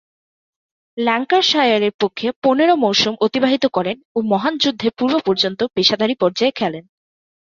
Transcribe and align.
ল্যাঙ্কাশায়ারের 0.97 1.93
পক্ষে 1.99 2.27
পনেরো 2.43 2.73
মৌসুম 2.75 3.13
অতিবাহিত 3.21 3.63
করেন 3.73 3.97
ও 4.15 4.29
মহান 4.31 4.53
যুদ্ধের 4.57 4.91
পূর্ব-পর্যন্ত 4.97 5.59
পেশাদারী 5.75 6.15
পর্যায়ে 6.15 6.53
খেলেন। 6.55 6.83